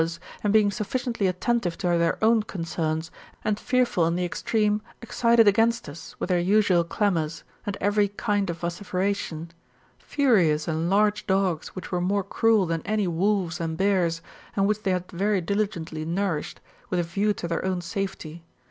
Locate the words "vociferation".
8.57-9.51